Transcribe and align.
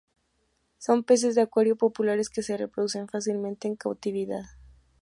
Son 0.79 1.03
peces 1.03 1.35
de 1.35 1.41
acuario 1.43 1.75
populares 1.77 2.31
que 2.31 2.41
se 2.41 2.57
reproducen 2.57 3.07
fácilmente 3.07 3.67
en 3.67 3.75
cautividad. 3.75 4.41